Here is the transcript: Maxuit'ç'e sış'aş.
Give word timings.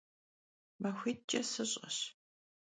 Maxuit'ç'e 0.81 1.41
sış'aş. 1.51 1.97